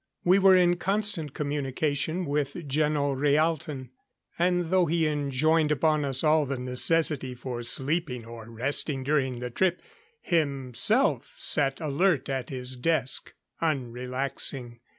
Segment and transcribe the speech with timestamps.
[0.23, 3.91] We were in constant communication with Geno Rhaalton.
[4.39, 9.51] And though he enjoined upon us all the necessity for sleeping or resting during the
[9.51, 9.79] trip,
[10.19, 14.79] himself sat alert at his desk, unrelaxing.